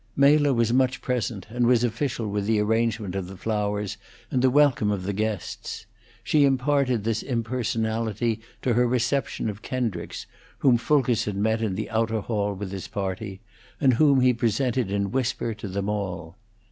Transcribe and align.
Mela 0.15 0.51
was 0.51 0.73
much 0.73 0.99
present, 0.99 1.45
and 1.51 1.67
was 1.67 1.83
official 1.83 2.27
with 2.27 2.47
the 2.47 2.57
arrangement 2.59 3.13
of 3.13 3.27
the 3.27 3.37
flowers 3.37 3.97
and 4.31 4.41
the 4.41 4.49
welcome 4.49 4.89
of 4.89 5.03
the 5.03 5.13
guests. 5.13 5.85
She 6.23 6.43
imparted 6.43 7.03
this 7.03 7.21
impersonality 7.21 8.41
to 8.63 8.73
her 8.73 8.87
reception 8.87 9.47
of 9.47 9.61
Kendricks, 9.61 10.25
whom 10.57 10.79
Fulkerson 10.79 11.39
met 11.39 11.61
in 11.61 11.75
the 11.75 11.91
outer 11.91 12.21
hall 12.21 12.55
with 12.55 12.71
his 12.71 12.87
party, 12.87 13.41
and 13.79 13.93
whom 13.93 14.21
he 14.21 14.33
presented 14.33 14.89
in 14.89 15.11
whisper 15.11 15.53
to 15.53 15.67
them 15.67 15.87
all. 15.87 16.35